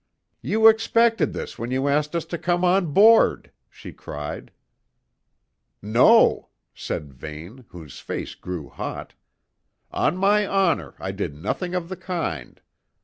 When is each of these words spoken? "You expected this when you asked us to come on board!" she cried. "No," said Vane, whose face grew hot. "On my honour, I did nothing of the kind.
"You 0.41 0.67
expected 0.67 1.31
this 1.31 1.59
when 1.59 1.69
you 1.69 1.87
asked 1.87 2.15
us 2.15 2.25
to 2.25 2.39
come 2.39 2.65
on 2.65 2.87
board!" 2.91 3.51
she 3.69 3.93
cried. 3.93 4.49
"No," 5.79 6.49
said 6.73 7.13
Vane, 7.13 7.65
whose 7.69 7.99
face 7.99 8.33
grew 8.33 8.67
hot. 8.67 9.13
"On 9.91 10.17
my 10.17 10.47
honour, 10.47 10.95
I 10.99 11.11
did 11.11 11.35
nothing 11.35 11.75
of 11.75 11.87
the 11.87 11.97
kind. 11.97 12.59